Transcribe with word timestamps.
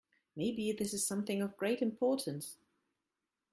Maybe 0.35 0.71
this 0.71 0.95
is 0.95 1.05
something 1.05 1.43
of 1.43 1.55
great 1.57 1.79
importance. 1.79 2.57